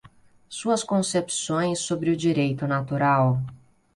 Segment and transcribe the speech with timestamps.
[0.49, 3.39] Suas concepções sobre o Direito Natural